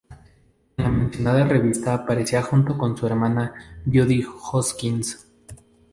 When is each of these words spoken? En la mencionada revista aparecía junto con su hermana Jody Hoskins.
En 0.77 0.83
la 0.83 0.89
mencionada 0.89 1.45
revista 1.45 1.93
aparecía 1.93 2.41
junto 2.41 2.75
con 2.75 2.97
su 2.97 3.05
hermana 3.05 3.53
Jody 3.85 4.23
Hoskins. 4.51 5.27